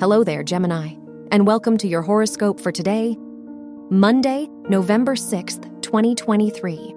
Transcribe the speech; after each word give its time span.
Hello 0.00 0.22
there, 0.22 0.44
Gemini, 0.44 0.94
and 1.32 1.44
welcome 1.44 1.76
to 1.78 1.88
your 1.88 2.02
horoscope 2.02 2.60
for 2.60 2.70
today, 2.70 3.16
Monday, 3.90 4.46
November 4.68 5.16
6th, 5.16 5.82
2023. 5.82 6.94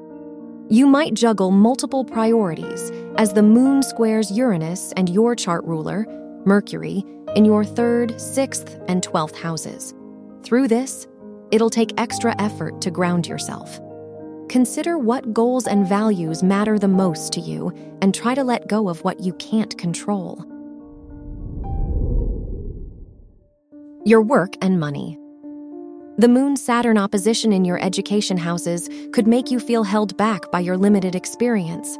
You 0.69 0.85
might 0.85 1.15
juggle 1.15 1.49
multiple 1.49 2.05
priorities 2.05 2.91
as 3.17 3.33
the 3.33 3.41
moon 3.41 3.81
squares 3.81 4.31
Uranus 4.31 4.93
and 4.97 5.09
your 5.09 5.35
chart 5.35 5.63
ruler, 5.63 6.05
Mercury, 6.45 7.03
in 7.35 7.43
your 7.43 7.65
third, 7.65 8.21
sixth, 8.21 8.79
and 8.87 9.01
twelfth 9.01 9.35
houses. 9.35 9.95
Through 10.43 10.67
this, 10.67 11.07
it'll 11.49 11.71
take 11.71 11.99
extra 11.99 12.39
effort 12.39 12.81
to 12.81 12.91
ground 12.91 13.25
yourself. 13.25 13.79
Consider 14.47 14.99
what 14.99 15.33
goals 15.33 15.65
and 15.65 15.89
values 15.89 16.43
matter 16.43 16.77
the 16.77 16.87
most 16.87 17.33
to 17.33 17.39
you 17.39 17.73
and 18.03 18.13
try 18.13 18.35
to 18.35 18.43
let 18.43 18.67
go 18.67 18.89
of 18.89 19.03
what 19.03 19.21
you 19.21 19.33
can't 19.33 19.75
control. 19.79 20.45
Your 24.03 24.23
work 24.23 24.55
and 24.63 24.79
money. 24.79 25.15
The 26.17 26.27
Moon 26.27 26.55
Saturn 26.55 26.97
opposition 26.97 27.53
in 27.53 27.65
your 27.65 27.79
education 27.83 28.35
houses 28.35 28.89
could 29.13 29.27
make 29.27 29.51
you 29.51 29.59
feel 29.59 29.83
held 29.83 30.17
back 30.17 30.51
by 30.51 30.59
your 30.59 30.75
limited 30.75 31.13
experience. 31.13 31.99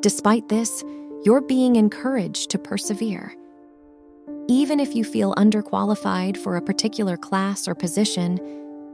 Despite 0.00 0.48
this, 0.48 0.82
you're 1.24 1.40
being 1.40 1.76
encouraged 1.76 2.50
to 2.50 2.58
persevere. 2.58 3.32
Even 4.48 4.80
if 4.80 4.96
you 4.96 5.04
feel 5.04 5.36
underqualified 5.36 6.36
for 6.36 6.56
a 6.56 6.62
particular 6.62 7.16
class 7.16 7.68
or 7.68 7.76
position, 7.76 8.40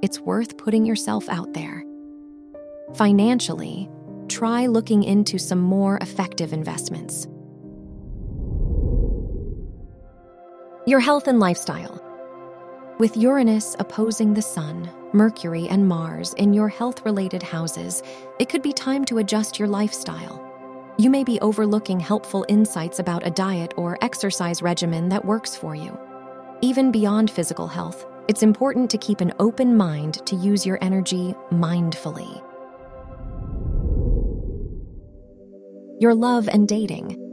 it's 0.03 0.21
worth 0.21 0.59
putting 0.59 0.85
yourself 0.85 1.27
out 1.31 1.55
there. 1.55 1.83
Financially, 2.97 3.89
try 4.29 4.67
looking 4.67 5.05
into 5.05 5.39
some 5.39 5.61
more 5.61 5.97
effective 6.03 6.53
investments. 6.53 7.27
Your 10.89 11.01
health 11.01 11.29
and 11.29 11.39
lifestyle. 11.39 12.03
With 12.99 13.15
Uranus 13.15 13.77
opposing 13.79 14.33
the 14.33 14.41
Sun, 14.41 14.91
Mercury, 15.13 15.69
and 15.69 15.87
Mars 15.87 16.33
in 16.39 16.55
your 16.55 16.71
health 16.71 17.05
related 17.05 17.43
houses, 17.43 18.03
it 18.39 18.49
could 18.49 18.63
be 18.63 18.73
time 18.73 19.05
to 19.05 19.19
adjust 19.19 19.59
your 19.59 19.69
lifestyle. 19.69 20.43
You 20.97 21.11
may 21.11 21.25
be 21.25 21.39
overlooking 21.41 22.01
helpful 22.01 22.47
insights 22.49 23.01
about 23.01 23.27
a 23.27 23.31
diet 23.31 23.75
or 23.77 23.99
exercise 24.01 24.63
regimen 24.63 25.11
that 25.11 25.27
works 25.27 25.55
for 25.55 25.75
you. 25.75 25.95
Even 26.63 26.91
beyond 26.91 27.31
physical 27.31 27.69
health, 27.69 28.07
it's 28.27 28.43
important 28.43 28.91
to 28.91 28.97
keep 28.97 29.21
an 29.21 29.35
open 29.39 29.77
mind 29.77 30.25
to 30.27 30.37
use 30.37 30.65
your 30.65 30.79
energy 30.81 31.35
mindfully. 31.51 32.43
Your 36.01 36.15
love 36.15 36.49
and 36.49 36.67
dating. 36.67 37.28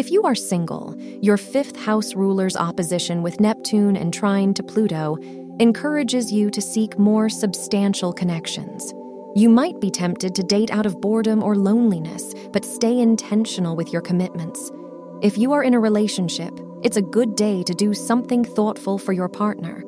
If 0.00 0.10
you 0.10 0.22
are 0.22 0.34
single, 0.34 0.96
your 1.20 1.36
fifth 1.36 1.76
house 1.76 2.14
ruler's 2.14 2.56
opposition 2.56 3.22
with 3.22 3.38
Neptune 3.38 3.98
and 3.98 4.14
trine 4.14 4.54
to 4.54 4.62
Pluto 4.62 5.18
encourages 5.58 6.32
you 6.32 6.48
to 6.52 6.62
seek 6.62 6.98
more 6.98 7.28
substantial 7.28 8.10
connections. 8.10 8.94
You 9.36 9.50
might 9.50 9.78
be 9.78 9.90
tempted 9.90 10.34
to 10.34 10.42
date 10.42 10.70
out 10.70 10.86
of 10.86 11.02
boredom 11.02 11.42
or 11.42 11.54
loneliness, 11.54 12.32
but 12.50 12.64
stay 12.64 12.98
intentional 12.98 13.76
with 13.76 13.92
your 13.92 14.00
commitments. 14.00 14.72
If 15.20 15.36
you 15.36 15.52
are 15.52 15.62
in 15.62 15.74
a 15.74 15.80
relationship, 15.80 16.58
it's 16.82 16.96
a 16.96 17.02
good 17.02 17.34
day 17.34 17.62
to 17.64 17.74
do 17.74 17.92
something 17.92 18.42
thoughtful 18.42 18.96
for 18.96 19.12
your 19.12 19.28
partner. 19.28 19.84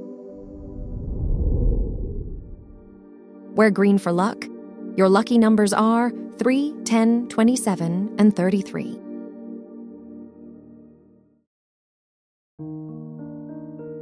Wear 3.55 3.71
green 3.71 3.97
for 3.97 4.13
luck. 4.13 4.45
Your 4.95 5.09
lucky 5.09 5.39
numbers 5.39 5.73
are 5.73 6.13
3, 6.37 6.75
10, 6.85 7.29
27, 7.31 8.15
and 8.19 8.37
33. 8.37 9.02